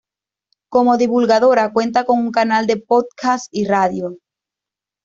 [0.71, 4.17] Como divulgadora, cuenta con un canal de podcast y radio.